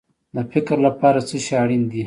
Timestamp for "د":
0.35-0.37